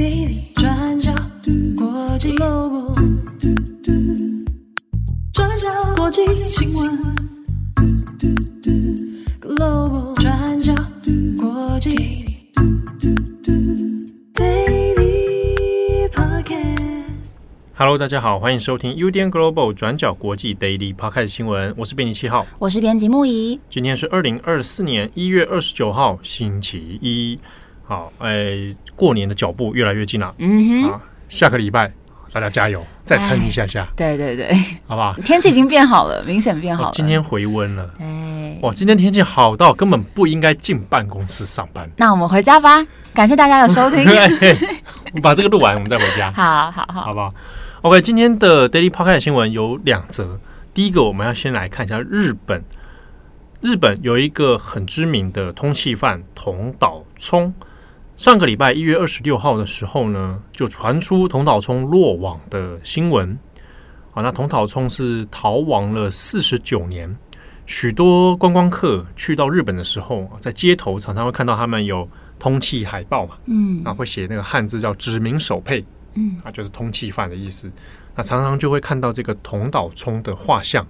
[0.00, 1.12] Daily 转角
[1.76, 2.34] 国际
[5.34, 6.98] 转角国际新闻
[9.42, 10.74] Global 转角
[11.38, 11.90] 国际
[14.32, 17.34] Daily Podcast。
[17.74, 27.38] Hello，大家好，欢迎收听 UDN Global 转角国际 Daily Podcast 新闻，我是编辑七号，我是编辑木仪，今天是二零二四年一月二十九号，星期一。
[27.90, 30.32] 好，哎，过年的脚步越来越近了。
[30.38, 31.90] 嗯哼，啊，下个礼拜
[32.32, 33.84] 大家加油，再撑一下下。
[33.96, 34.54] 对对对，
[34.86, 35.12] 好不好？
[35.24, 36.90] 天气已经变好了，明显变好了。
[36.92, 37.90] 今天回温了。
[37.98, 41.90] 哎，哇，今天天气好到根本不应该进办公室上班。
[41.96, 42.86] 那我们回家吧。
[43.12, 44.06] 感谢大家的收听。
[44.08, 46.30] 我们把这个录完，我们再回家。
[46.30, 47.34] 好 好好，好不好
[47.82, 50.38] ？OK，今天的 Daily Podcast 新闻有两则。
[50.72, 52.62] 第一个，我们要先来看一下日本。
[53.60, 57.52] 日本有一个很知名的通缉犯桐岛聪。
[58.20, 63.30] 上个礼拜一月二十六号的时候呢，就传出童岛聪落网的新闻。
[64.12, 67.16] 啊，那童岛聪是逃亡了四十九年。
[67.64, 72.06] 许多观光客去到日本的时候，在街头常常会看到他们有
[72.38, 77.72] 通缉海报嘛，嗯，啊，会写那个汉字叫“指名手配”，嗯，啊，就是通缉犯的意思。
[78.14, 80.86] 那常常就会看到这个童岛聪的画像。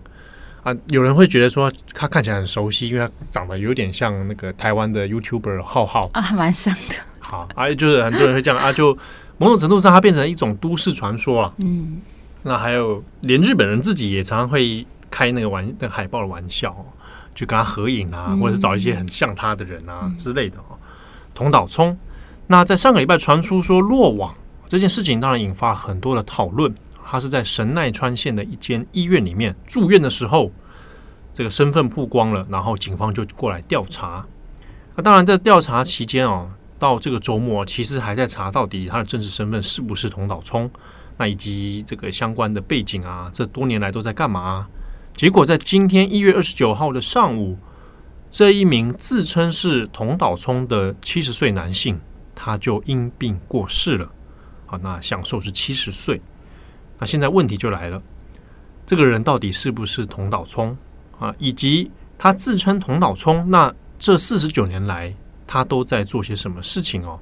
[0.65, 6.97] 啊，有人会觉得说他看起来很熟悉，因为他长得有点像那个台湾的 YouTuber 浩浩啊，蛮像的。
[7.31, 8.93] 好，啊，就是很多人会这样啊，就
[9.39, 11.55] 某种程度上，它变成一种都市传说了。
[11.59, 12.01] 嗯，
[12.43, 16.75] 那还有，连日本人自己也常常会开那个玩那个海报的玩笑，
[17.33, 20.57] 去跟他合影啊，或者是找一些很像他的人啊之类的。
[20.59, 20.77] 哦。
[21.33, 21.97] 同岛聪，
[22.49, 24.35] 那在上个礼拜传出说落网
[24.67, 26.75] 这件事情，当然引发很多的讨论。
[27.07, 30.51] 他是在神奈川县的一间医院里面住院的时候，
[31.33, 34.27] 这个身份曝光了，然后警方就过来调查。
[34.97, 36.51] 那当然，在调查期间哦。
[36.81, 40.69] 到这个周末，其实还在查到底他的真实身份是不是桐岛聪，
[41.19, 44.67] 那以及这个相关的背景啊，这多年来都在干嘛？
[45.15, 47.59] 结果在今天一月二十九号的上午，
[48.31, 52.01] 这一名自称是桐岛聪的七十岁男性，
[52.35, 54.11] 他就因病过世了。
[54.67, 56.21] 好，那享寿是七十岁。
[56.99, 58.03] 那现在问题就来了，
[58.87, 60.77] 这个人到底是不是桐岛聪
[61.19, 61.35] 啊？
[61.39, 65.15] 以及他自称桐岛聪，那这四十九年来，
[65.53, 67.19] 他都在做些什么事情哦？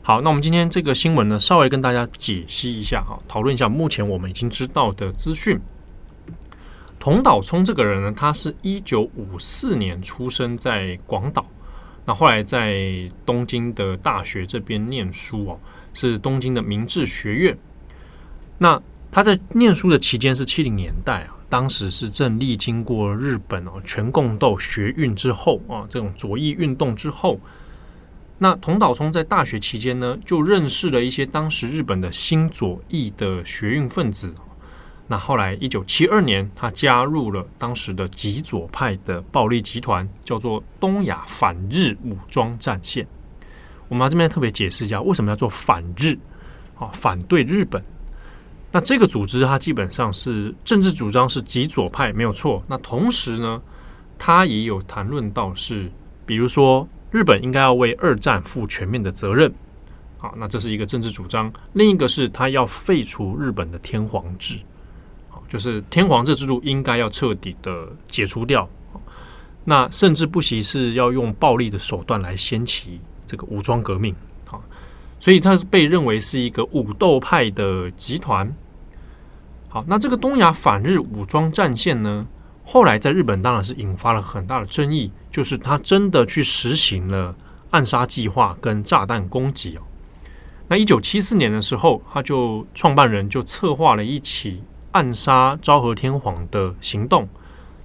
[0.00, 5.60] 好，那我们今天这个新闻呢，稍微跟大家解析一下哈，讨论一下目前我们已经知道的资讯。
[6.98, 11.44] 童岛聪这个人呢，他是一九五四年出生在广岛，
[12.06, 12.82] 那后来在
[13.26, 15.60] 东京的大学这边念书哦，
[15.92, 17.58] 是东京的明治学院。
[18.56, 18.80] 那
[19.10, 21.36] 他在念书的期间是七零年代啊。
[21.52, 27.38] 当时是正历经过日本哦全共斗学运之后啊，这种左翼运动之后，
[28.38, 34.34] 那桐岛聪在大学期间呢，就认识了一些当时日本的新左翼的学运分子。
[35.06, 43.06] 那后来一九七二年，他加入了当时的极左派的暴力集团，叫做东亚反日武装战线。
[43.88, 46.16] 我们这边特别解释一下，为什么要做反日
[46.78, 46.88] 啊？
[46.94, 47.84] 反对日本。
[48.74, 52.62] 那这个组织，它基本上是政治主张是极左派，没有错。
[52.66, 53.60] 那同时呢，
[54.18, 55.92] 它也有谈论到是，
[56.24, 59.52] 比如说日本应该要为二战负全面的责任。
[60.16, 61.52] 好，那这是一个政治主张。
[61.74, 64.58] 另一个是，它要废除日本的天皇制，
[65.28, 68.66] 好，就是天皇制制度应该要彻底的解除掉。
[69.64, 74.14] 那甚至不惜是要用暴力的手段来掀起这个武装革命。
[74.46, 74.64] 好，
[75.20, 78.50] 所以它是被认为是一个武斗派的集团。
[79.72, 82.26] 好，那这个东亚反日武装战线呢，
[82.62, 87.34] 后来在日本当然是引发了很大的争议，就是他真的去实行了
[87.70, 89.80] 暗杀计划跟炸弹攻击哦。
[90.68, 97.26] 那一九七四年的时候，他就创办人就策划了一起暗杀昭和天皇的行动，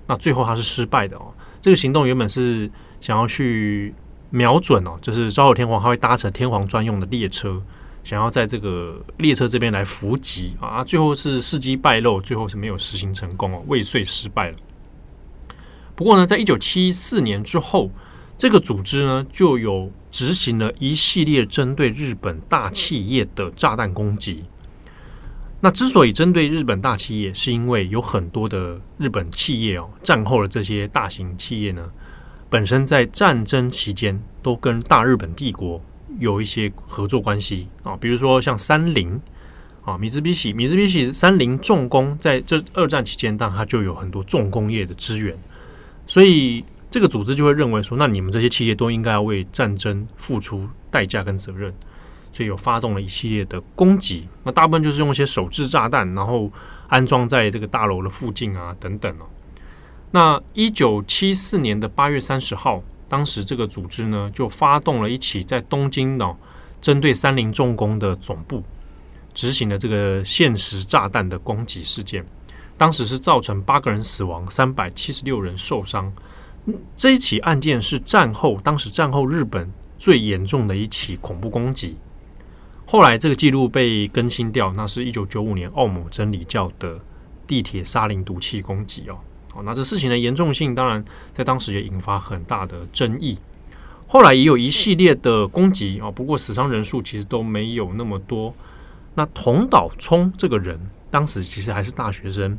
[0.07, 1.33] 那最后他是失败的哦。
[1.61, 3.95] 这个行动原本是想要去
[4.29, 7.63] 瞄准哦，就是昭和天皇他会搭乘天皇专用的列车。
[8.07, 14.56] 想要在这个列车这边来伏击啊，最后是事机败露，最后是没有实行成功哦，未遂失败了。
[15.94, 17.92] 不过呢，在一九七四年之后，
[18.38, 24.45] 这个组织呢就有执行了一系列针对日本大企业的炸弹攻击。
[25.60, 31.92] 那之所以针对日本大企业，是因为有很多的日本企业哦，战后的这些大型企业呢，
[32.50, 35.81] 本身在战争期间都跟大日本帝国。
[36.19, 39.19] 有一些合作关系啊，比如说像三菱
[39.83, 45.38] 啊，米兹比喜、米兹比喜、三菱重工，在这二战期间，当它就有很多重工业的资源，
[46.07, 51.74] 所以这个组织就会认为说，那你们这些企业都应该要为战争付出代价跟责任，
[52.31, 54.27] 所以有发动了一系列的攻击。
[54.44, 56.51] 那大部分就是用一些手制炸弹，然后
[56.88, 59.25] 安装在这个大楼的附近啊，等等哦。
[60.12, 66.36] 那一九七四年的八月三十号，当时这个组织呢就发动了一起在东京呢
[66.81, 68.63] 针对三菱重工的总部
[69.33, 72.25] 执行了这个现实炸弹的攻击事件。
[72.77, 76.13] 当时是造成八个人死亡，三百七十六人受伤。
[76.95, 81.98] 这一起案件是战后当时战后日本最严重的一起恐怖攻击。
[82.86, 87.00] 后来这个记录被更新掉，那是一九九五年奥姆真理教的
[87.48, 89.18] 地铁沙林毒气攻击哦。
[89.63, 93.38] 那这事情的严重性，当然在当时也引发很大的争议。
[94.07, 98.54] 后来也有一系列的攻击啊，不过死伤人数其实都没有那么多。
[99.15, 100.80] 那桐岛聪这个人，
[101.12, 102.57] 当时其实还是大学生。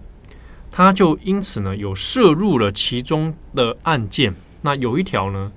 [0.71, 4.35] 他就因此呢，有涉入了其中的案件。
[4.61, 5.51] 那有一条呢，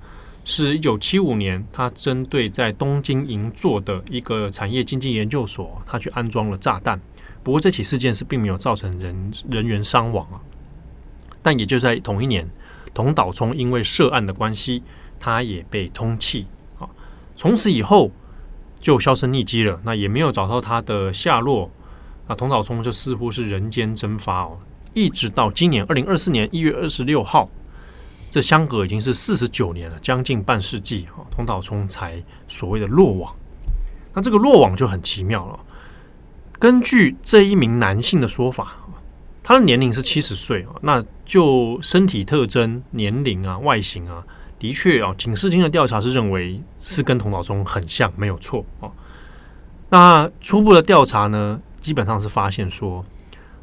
[0.44, 6.98] 是一九七五年，他针对在东京银座的一个产业经济研究所，他去安装了炸弹。
[7.42, 10.40] 不过这起事件是并没有造成人人员伤亡啊。
[11.42, 12.48] 但也就在同一年，
[12.94, 14.82] 童岛聪因为涉案的关系，
[15.18, 16.44] 他也被通缉
[16.78, 16.88] 啊。
[17.36, 18.10] 从此以后
[18.80, 21.70] 就销声匿迹了，那也没有找到他的下落。
[22.28, 24.58] 那童岛聪就似乎是人间蒸发哦。
[24.94, 27.48] 一直到今年二零二四年一月二十六号，
[28.30, 33.34] 这相隔已经是四十九年了，将近半世纪哈，桐岛聪才所谓的落网。
[34.14, 35.58] 那这个落网就很奇妙了。
[36.58, 38.76] 根据这一名男性的说法，
[39.42, 44.24] 他的年龄是七十岁啊，那就身体特征、年龄啊、外形啊，
[44.58, 48.90] 的确啊，警视厅的调查是认为是跟童岛聪很像，没有错啊。
[49.90, 53.04] 那初步的调查呢，基本上是发现说，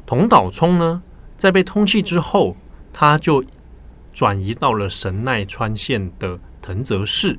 [0.06, 1.02] 童岛聪呢。
[1.38, 2.54] 在被通缉之后，
[2.92, 3.42] 他就
[4.12, 7.38] 转移到了神奈川县的藤泽市。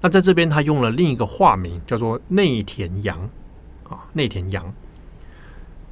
[0.00, 3.16] 那在这边，他用了另一个化名，叫做内田洋
[3.88, 4.74] 啊，内田洋。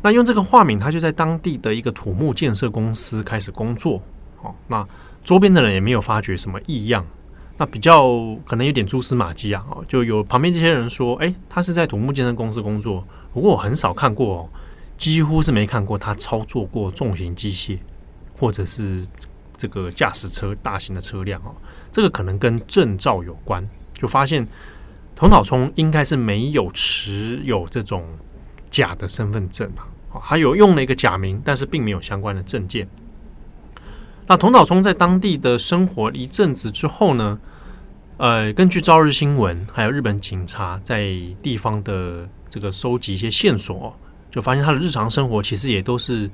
[0.02, 4.02] 那用这个化名，他就在当地的一个土木建设公司开始工作。
[4.42, 4.86] 哦，那
[5.22, 7.06] 周边的人也没有发觉什么异样。
[7.56, 8.02] 那比较
[8.44, 9.64] 可能有点蛛丝马迹啊。
[9.70, 14.48] 哦，就有旁边这些人说：“哎，他是在土木建设公司工作。”不过我很少看过哦。
[14.98, 17.78] 几乎是没看过他操作过重型机械，
[18.38, 19.04] 或者是
[19.56, 21.54] 这个驾驶车大型的车辆哦。
[21.90, 24.46] 这个可能跟证照有关，就发现
[25.16, 28.04] 桐岛聪应该是没有持有这种
[28.72, 29.70] 假的身份证
[30.12, 32.88] 啊，还有用了一个假名，但是并没有相关的证件。
[34.26, 37.38] 那童岛聪在当地的生活一阵子之后呢，
[38.16, 43.94] 呃，根据朝日新闻还有日本警察在地方的这个收集一些线索。
[44.32, 46.30] 就发现他的日常生活其实也都是，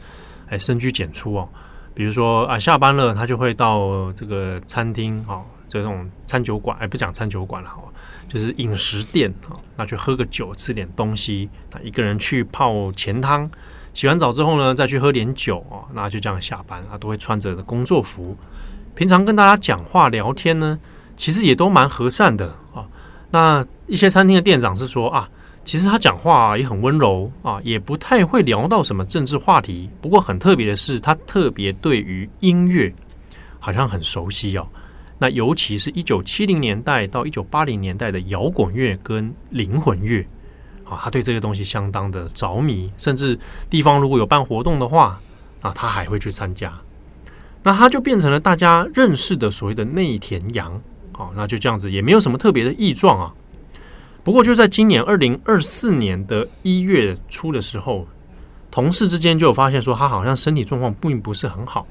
[0.48, 1.48] 哎，深居简出哦。
[1.94, 7.82] 比如说啊，下班了他就会到这个餐厅啊，这种餐酒馆，哎，不讲餐酒馆了哈，
[8.28, 11.48] 就是饮食店啊，那去喝个酒，吃点东西。
[11.72, 13.50] 那一个人去泡前汤，
[13.94, 16.80] 洗完澡之后呢，再去喝点酒啊，那就这样下班。
[16.90, 18.36] 啊都会穿着工作服，
[18.94, 20.78] 平常跟大家讲话聊天呢，
[21.16, 22.86] 其实也都蛮和善的啊。
[23.30, 25.28] 那一些餐厅的店长是说啊。
[25.64, 29.90] 其实他讲话也很温柔啊，也不太会聊到什么政治话题。
[30.00, 32.90] 不过很特别的是，他特别对于音乐
[33.58, 34.66] 好像很熟悉哦。
[35.18, 40.24] 那尤其是一九七零年代到一九八零年代的摇滚乐跟灵魂乐
[40.84, 42.90] 啊，他对这个东西相当的着迷。
[42.98, 43.38] 甚至
[43.68, 45.20] 地方如果有办活动的话，
[45.60, 46.72] 啊，他还会去参加。
[47.62, 50.72] 那他就变成了大家认识的所谓的内田洋
[51.12, 53.34] 啊，那就这样子，也没有什么特别的异状啊。
[54.22, 58.06] 不过就在今年二零二四年的一月初的时候，
[58.70, 61.86] 同事之间就有发现说他好像身体状况并不是很好，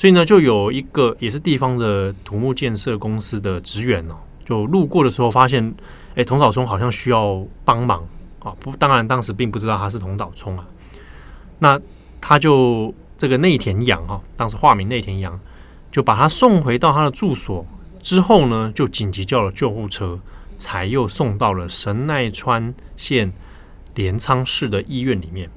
[0.00, 4.14] 所以呢，就有一个也是地方的土木建设公司的职员哦，
[4.46, 5.74] 就路过的时候发现，
[6.14, 8.02] 哎，童岛聪好像需要帮忙
[8.38, 8.56] 啊。
[8.60, 10.66] 不，当然当时并不知道他是童岛聪啊。
[11.58, 11.78] 那
[12.18, 15.38] 他就这个内田洋哈，当时化名内田洋，
[15.92, 17.66] 就把他送回到他的住所
[18.02, 20.18] 之后呢，就紧急叫了救护车。
[20.56, 23.32] 才又送到了神奈川县
[23.94, 25.48] 镰仓市的医院里面。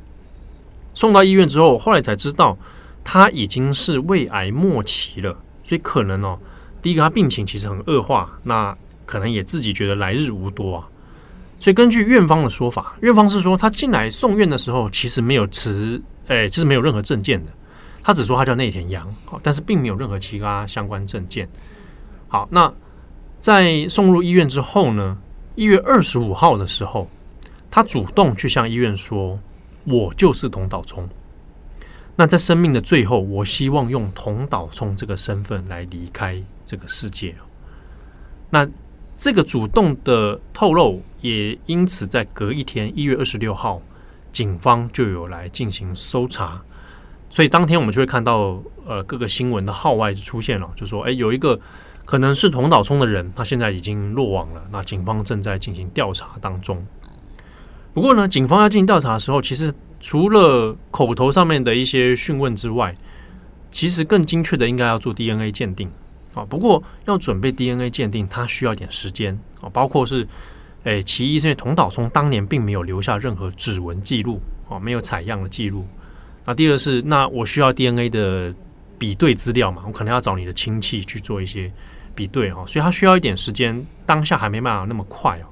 [0.94, 2.58] 送到医院之后，后来才知道
[3.04, 6.40] 他已经是胃癌末期了，所以可能哦，
[6.82, 10.88] 第一个他病情其实很恶化，那可能也自己觉得来日无多啊。
[11.60, 17.52] 所以根据院方的说法，院方是说他进来送院的时候其实没有持，哎，就是没有任何证件的，
[18.02, 21.48] 他只说他叫内田洋，但是并没有任何其他相关证件。
[22.28, 22.74] 好，那。
[23.40, 25.18] 在送入医院之后呢，
[25.56, 27.06] 一月二十五号的时候，
[27.70, 29.38] 他主动去向医院说
[29.84, 31.06] ：“我就是桐岛聪。”
[32.16, 37.34] 那在生命的最后，我希望用同岛聪这个身份来离开这个世界。
[38.52, 38.68] 那
[39.18, 43.82] 这个主动的透露，也因此在隔一天一月二十六号，
[44.32, 46.62] 警方就有来进行搜查。
[47.32, 51.60] 所以当天我们就会看到，呃，各个新闻的号外就出现了，就说，哎，有一个
[52.06, 56.86] 可能是同岛聪的人，他现在已经落网了，那警方正在进行调查当中。
[57.92, 59.74] 不过呢，警方要进行调查的时候，其实
[60.04, 62.94] 除了口头上面的一些讯问之外，
[63.72, 65.90] 其实更精确的应该要做 DNA 鉴定
[66.36, 66.44] 啊。
[66.44, 70.28] 不过要准备 DNA 鉴定，它需要一点时间啊，包括是，
[70.84, 75.88] 哎，其一是因为童岛聪当年并没有留下任何指纹记录啊，没有采样的记录。
[76.44, 78.54] 那第二是，那我需要 DNA 的
[79.00, 81.72] 比对资料嘛，我可能要找你的亲戚去做一些
[82.14, 85.48] 比对哦，所以他需要一点时间，当下还没办法那么快哦。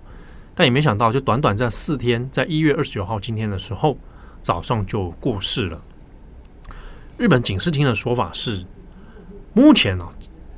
[0.53, 3.97] 但也没想到，就短短这四天，在一月二十九号今天的时候，
[4.41, 5.81] 早上就过世了。
[7.17, 8.65] 日本警视厅的说法是，
[9.53, 10.07] 目前呢，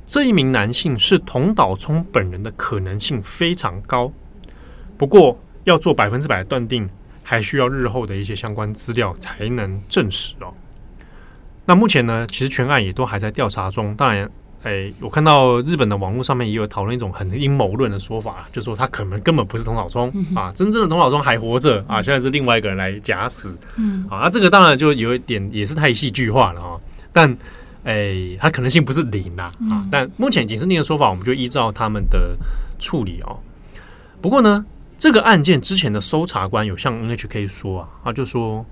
[0.06, 4.12] 这一名男性是同岛聪本人的可能性非常高，
[4.96, 6.88] 不过要做百分之百的断定。
[7.26, 10.52] 还需要日后的一些相关资料才能证实哦。
[11.64, 13.96] 那目前呢，其实全案也都还在调查中。
[13.96, 14.30] 当然，
[14.64, 23.56] 哎，我看到日本的网络上面也有讨论一种很阴谋论的说法，就说他可能根本不是同岛聪、嗯、啊，真正的同岛聪还活着啊，现在是另外一个人来假死。
[23.76, 26.80] 嗯，啊，这个当然就有一点也是太戏剧化了啊。
[27.12, 27.36] 但，
[27.84, 29.86] 哎，他可能性不是零啦啊。
[29.90, 32.36] 但目前警视厅的说法，我们就依照他们的
[32.78, 33.38] 处理哦。
[34.20, 34.64] 不过呢。
[34.96, 38.64] 这个案件之前的搜查官有向 NHK 说啊，他就说，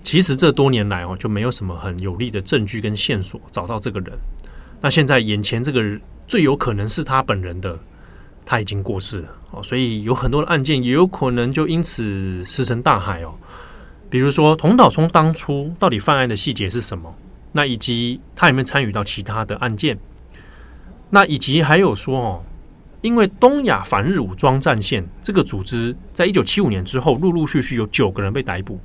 [0.00, 4.18] 其实这多年来哦，就没有什么很有力的证据跟线索找到这个人。
[4.84, 5.98] 那现在眼前这个
[6.28, 7.78] 最有可能是他本人的，
[8.44, 13.32] 他已经过世了哦，所以有很多的案件也有可能就因此石沉大海哦。
[14.10, 17.16] 比如说童岛聪当初到底犯案的细节是什么？
[17.52, 19.98] 那以及他有没有参与到其他的案件？
[21.08, 22.44] 那以及还有说哦。
[23.00, 28.78] 因为东亚反日武装战线这个组织，在一九七五年之后，陆陆续续有九个人被逮捕，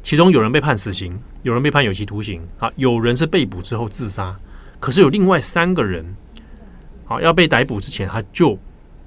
[0.00, 4.36] 其中有人被判死刑，有人被判有期徒刑，啊，有人是被捕之后自杀，
[4.84, 6.04] 可是有另外三个人，
[7.06, 8.58] 好要被逮捕之前，他就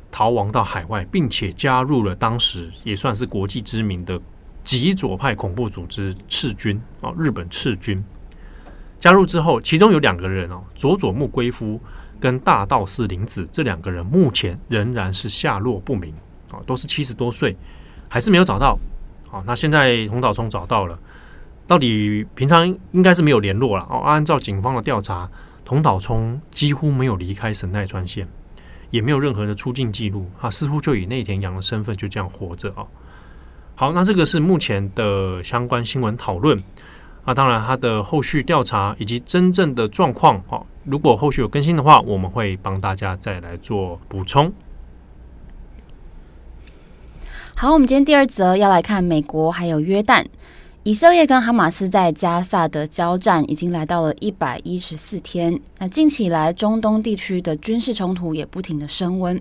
[0.10, 4.20] 逃亡到海外，并且加入了当时也算是国际知名的
[4.64, 8.04] 极左派恐怖组织赤军啊，日本赤军。
[8.98, 11.80] 加入之后，其中有两个人哦，佐佐木归夫。
[12.20, 16.12] 跟大道寺玲子这两个人目前仍然是下落不明
[16.50, 17.56] 啊，都是七十多岁，
[18.10, 18.80] 还是没有找到。
[19.30, 20.98] 好，那现在红岛聪找到了，
[21.68, 24.00] 到底平常应该是没有联络了哦。
[24.00, 25.30] 按照警方的调查，
[25.68, 28.26] 同岛聪几乎没有离开神奈川县，
[28.90, 32.88] 也没有任何的出境记录啊，似乎就以内田洋的身份就这样活着啊。
[33.76, 36.58] 好，那这个是目前的相关新闻讨论。
[37.26, 44.50] 那当然，他的后续调查以及真正的状况，哈，如果后续有更新的话，我们会帮大家再来做补充。
[47.58, 50.26] 好，我们今天第二则要来看美国还有约旦，
[50.88, 55.60] 以色列跟哈马斯在加萨的交战已经来到了一百一十四天。
[55.80, 59.38] 那近期以来，中东地区的军事冲突也不停的升温。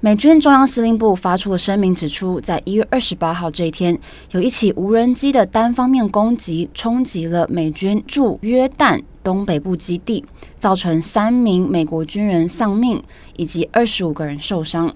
[0.00, 3.98] 美军中央司令部发出了声明，指出，在一月二十八号这一天，
[4.30, 10.24] 有一起无人机的单方面攻击冲击了美军驻约旦东北部基地，
[10.58, 13.02] 造成三名美国军人丧命，
[13.36, 14.94] 以及二十五个人受伤。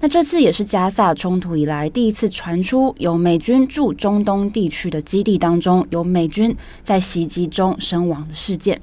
[0.00, 8.80] 那这次也是加萨冲突以来第一次传出有美军驻中东地区的基地当中有美军在袭击中身亡的事件。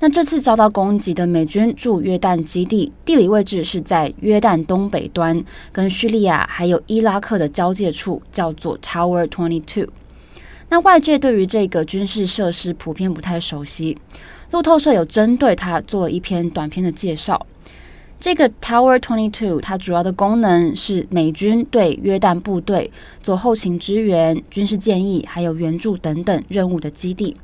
[0.00, 5.42] 那这次遭到攻击的美军驻约旦基地，地理位置是在约旦东北端，
[5.72, 9.92] 跟叙利亚还有伊拉克的交界处，叫做 Tower Twenty Two。
[10.68, 13.98] 那外界对于这个军事设施普遍不太熟悉，
[14.52, 17.44] 路透社有针对它做了一篇短篇的介绍。
[18.20, 22.90] 这个 Tower Twenty Two 它主要的功能是美军对约旦部队
[23.22, 27.36] 做后勤支援、军事建议还有援助等等任务的基地。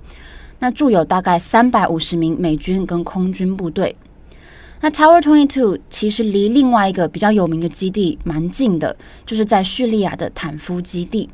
[0.58, 3.94] 那驻有大概三百五十名美军跟空军部队。
[4.80, 11.30] 那 Tower Twenty Two 其实离另外一个比较有名的基地蛮近的，就是在叙利亚的坦夫基地。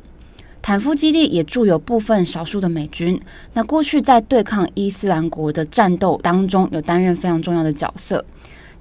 [0.61, 3.19] 坦夫基地也驻有部分少数的美军。
[3.53, 8.23] 那过去在对抗伊斯兰国的战斗当中，有担任非常重要的角色。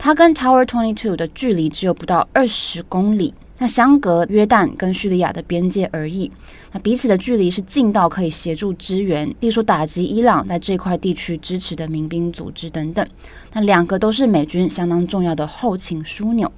[0.03, 3.35] 它跟 Tower Twenty Two 的距离只有不到二十公里。
[3.59, 6.33] 那相隔约旦跟叙利亚的边界而已，
[6.73, 13.07] 那彼此的距离是近到可以协助支援，例如打击伊朗在这块地区支持的民兵组织等等。
[13.53, 16.51] 那两个都是美军相当重要的后勤枢纽。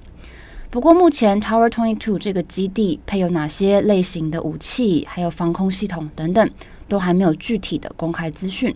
[0.70, 6.49] 不过目前 Tower Twenty Two 这个基地配有哪些类型的武器，还有防空系统等等，
[6.87, 8.72] 都还没有具体的公开资讯。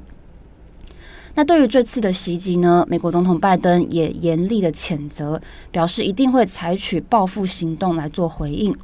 [1.36, 5.40] 那对于这次的袭击呢，美国总统拜登也严厉的谴责，
[5.70, 8.74] 表示一定会采取报复行动来做回应。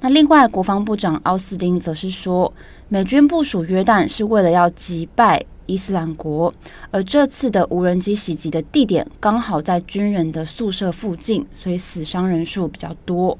[0.00, 2.52] 那另外，国防部长奥斯汀则是说，
[2.88, 6.52] 美军部署约旦是为了要击败伊斯兰国，
[6.90, 13.38] 而这次的无人机袭击的地点刚好在军人的宿舍附近，所以死伤人数比较多。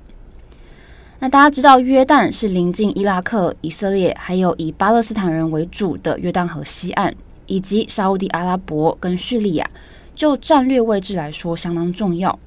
[1.21, 7.14] 那大家知道，约旦是临近伊拉克、以色列，还有以巴勒斯坦人为主的约旦河西岸，
[7.49, 9.69] 以及沙乌地阿拉伯跟叙利亚，
[10.14, 12.38] 就战略位置来说相当重要。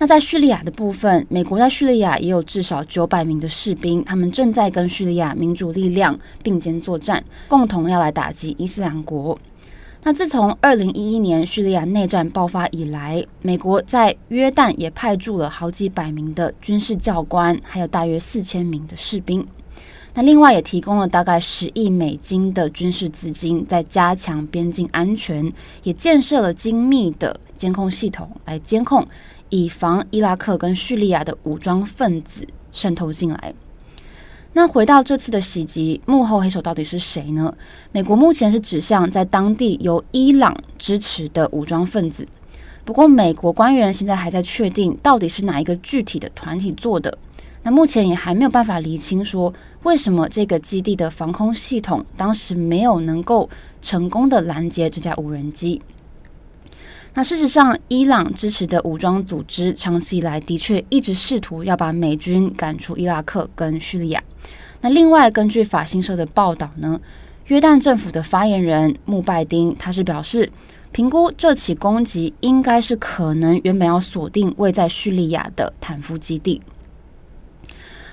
[0.00, 9.36] 那在叙利亚的部分，美国在叙利亚也有至少九百名的士兵，他们正在跟叙利亚民主力量并肩作战，共同要来打击伊斯兰国。
[10.04, 19.44] 那自从二零一一年叙利亚内战爆发以来，美国在约旦也派驻了好几百名的军事教官，还有大约四千名的士兵。
[20.18, 25.48] 那另外也提供了大概十亿美金的军事资金，在加强边境安全，
[25.84, 29.06] 也建设了精密的监控系统来监控。
[29.50, 33.54] 以防伊拉克跟叙利亚的武装分子渗透进来。
[34.54, 37.54] 那回到这次的袭击，幕后黑手到底是谁呢？
[37.92, 42.26] 美国目前是指向在当地由伊朗支持的武装分子。
[42.84, 47.16] 不过，美国官员现在还在确定到底是哪一个具体的团体做的。
[47.62, 49.52] 那目前也还没有办法厘清说，
[49.84, 53.48] 为什么这个基地的防空系统当时没有能够
[53.80, 55.80] 成功的拦截这架无人机。
[57.14, 64.22] 那事实上，伊朗支持的武装组织长期以来的确一直试图要把美军赶出伊拉克跟叙利亚。
[64.82, 67.00] 那另外，根据法新社的报道呢，
[67.46, 70.52] 约旦政府的发言人穆拜丁他是表示，
[70.92, 76.60] 评估这起攻击应该是可能原本要锁定位在叙利亚的坦夫基地。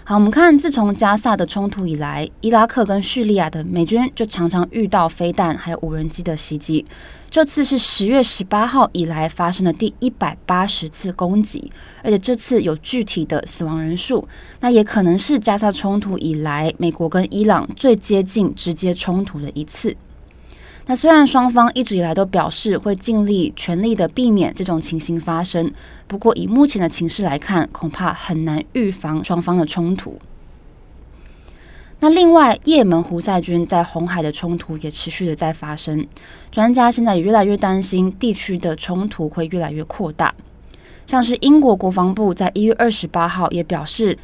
[0.07, 6.85] 好，我们看，自从加萨的冲突以来，伊拉克跟叙利亚的美军就常常遇到飞弹还有无人机的袭击。
[7.31, 11.71] 这次是十月十八号以来发生的第一百八十次攻击，
[12.03, 14.27] 而且这次有具体的死亡人数，
[14.59, 19.97] 那也可能是加萨冲突以来美国跟伊朗最接近直接冲突的一次。
[20.87, 25.71] 那虽然双方一直以来都表示会尽力全力的避免这种情形发生，
[26.07, 30.19] 不过以目前的情势来看，恐怕很难预防双方的冲突。
[32.01, 36.05] 那另外，也门胡塞军在红海的冲突也持续的在发生，
[36.51, 40.35] 专家现在也越来越担心地区的冲突会越来越扩大。
[41.07, 44.15] 像是英国国防部在一月二十八号也表示，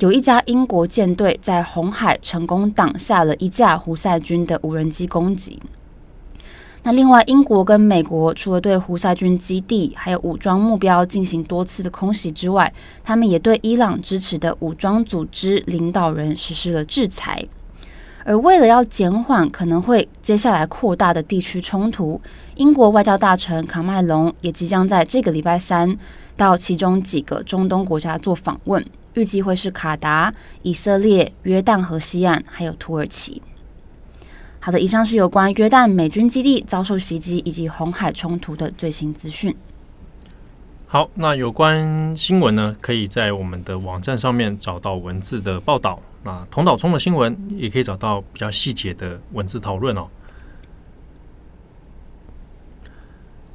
[0.00, 5.58] 有一家英国舰队在红海成功挡下了一架胡塞军的无人机攻击。
[6.82, 12.72] 那另外，英国跟美国除了对胡塞军基地还有武装目标进行多次的空袭之外，
[13.04, 17.44] 他们也对伊朗支持的武装组织领导人实施了制裁。
[18.24, 22.20] 而为了要减缓可能会接下来扩大的地区冲突，
[22.54, 25.96] 英国外交大臣卡麦隆也即将在这个礼拜三
[26.36, 33.42] 到其中几个中东国家做访问，预计会是卡达、以色列、约旦河西岸还有土耳其。
[34.62, 39.56] 好的，以上是有关约旦美军基地遭受袭击以及红海冲突的最新资讯。
[40.86, 45.98] 好，那有关新闻呢，可以在我们的网站上面找到文字的报道。
[46.22, 50.06] 那同岛冲的新闻也可以找到比较细节的文字讨论哦。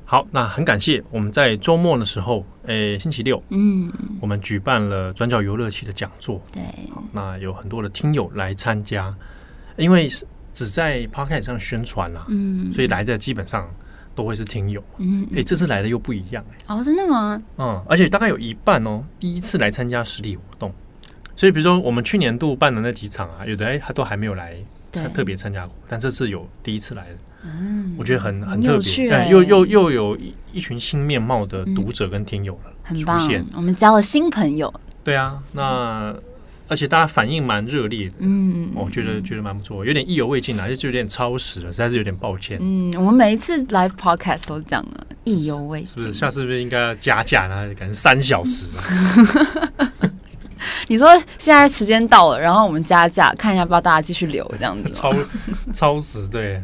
[0.05, 6.41] 好，那很感谢我们在周末的时候，诶，星期六，嗯，我们举办了转角游乐器的讲座。
[6.51, 6.63] 对，
[7.11, 9.15] 那有很多的听友来参加，
[9.77, 10.25] 因为是。
[10.55, 13.69] 只在 Podcast 上宣传啦，嗯，所以来的基本上
[14.15, 17.39] 都会是听友，嗯，哎，这次来的又不一样，哎，哦，真的吗？
[17.57, 20.73] 嗯，而且大概有一半哦，第一次来参加实体活动，
[21.35, 24.55] 所以比如说我们去年度办的那几场啊，有的哎他都还没有来
[24.93, 36.15] 参特别参加过，但这次有第一次来的，嗯，我觉得很很特别，哎，又又又有一一群新面貌的读者跟听友了，很棒，我们交了新朋友，对啊，那。
[36.67, 42.57] 而且大家反应蛮热烈的，嗯，我觉得觉得蛮不错，有点意犹未尽啊，就就有点超时了，实在是有点抱歉。
[42.61, 46.13] 嗯，我们每一次 live podcast 都讲了意犹未尽，是不是？
[46.13, 47.69] 下次是不是应该要加价呢？
[47.77, 48.75] 可能三小时。
[50.87, 54.89] 你说现在时间到了，然后我们加价，看一下，不知道大家继续留这样子。
[54.93, 55.13] 超
[55.73, 56.61] 超时，对。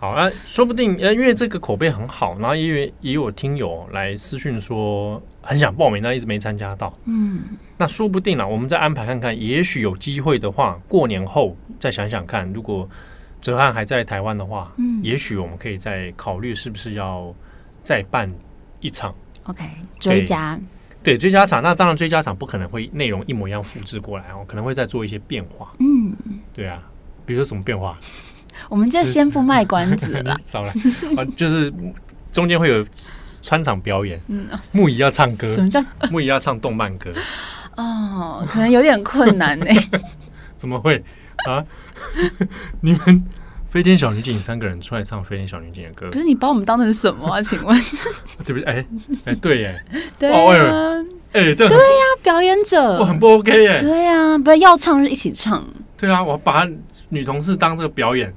[0.00, 6.96] 好啊，说不定呃，因为这个口碑很好，然后因为也有听友来私讯说很想报名，但一直没参加到。
[7.06, 7.42] 嗯，
[7.76, 12.88] 那说不定呢，我们再安排看看，也许有机会的话，过年后再想想看，如果
[13.40, 17.34] 哲瀚还在台湾的话，嗯，也许我们可以再考虑是不是要
[17.82, 18.32] 再办
[18.80, 19.12] 一场。
[19.44, 19.64] OK，
[19.98, 20.56] 追加，
[21.02, 25.72] 对，追加场，那当然追加场不可能会内容一模一样复制过来哦，可能会再做一些变化。
[25.80, 26.14] 嗯，
[26.54, 26.80] 对啊，
[27.26, 27.98] 比如说什么变化？
[28.68, 30.36] 我们就先不卖关子了。
[30.44, 30.70] 少来，
[31.16, 31.72] 啊，就是
[32.30, 32.84] 中间会有
[33.42, 34.20] 穿场表演。
[34.28, 35.48] 嗯，木仪要唱歌。
[35.48, 37.12] 什么叫木仪要唱动漫歌？
[37.76, 39.66] 哦，可能有点困难呢。
[40.56, 41.02] 怎么会
[41.46, 41.62] 啊？
[42.82, 43.24] 你们
[43.68, 47.40] 飞天小女警三个人出来唱飞天小女警的歌，可是你把我们当成什么啊？
[47.40, 47.80] 请问？
[48.44, 48.64] 对不对？
[48.64, 48.84] 哎
[49.26, 49.82] 哎，对耶，
[50.18, 50.94] 对啊，
[51.32, 53.80] 哎，这对呀，表演者，我很不 OK 耶。
[53.80, 55.64] 对呀，不要要唱就一起唱。
[55.96, 56.66] 对啊，我把
[57.10, 58.34] 女同事当这个表演，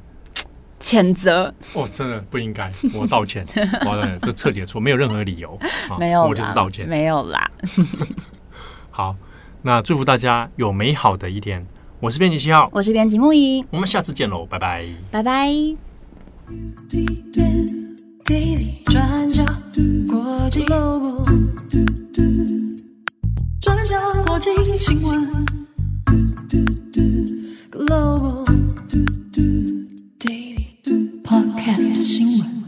[0.81, 1.53] 谴责。
[1.75, 3.45] 哦真的不应该我道歉
[3.85, 5.57] 我的这彻底的错没有任何理由
[5.99, 6.87] 没有我就是道歉。
[6.87, 7.49] 没有啦。
[8.91, 9.15] 好
[9.61, 11.65] 那祝福大家有美好的一天。
[11.99, 12.67] 我是编辑七号。
[12.73, 14.83] 我是编辑木一我们下次见喽拜拜。
[15.11, 15.47] 拜拜。
[18.31, 21.35] 滴转角的国际 logo 嘟
[21.69, 22.21] 嘟嘟
[23.59, 25.45] 转角过境新闻
[26.05, 26.15] 嘟
[26.91, 26.99] 嘟
[27.71, 28.45] global
[28.87, 29.80] 嘟嘟
[31.89, 32.61] 这新闻。